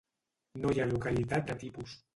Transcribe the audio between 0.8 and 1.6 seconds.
ha localitat